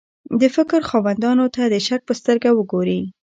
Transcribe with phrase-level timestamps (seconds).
[0.41, 3.01] د فکر خاوندانو ته د شک په سترګه وګوري.